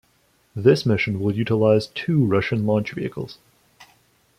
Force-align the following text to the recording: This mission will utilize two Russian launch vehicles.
This 0.55 0.83
mission 0.83 1.19
will 1.19 1.31
utilize 1.35 1.85
two 1.85 2.25
Russian 2.25 2.65
launch 2.65 2.91
vehicles. 2.93 3.37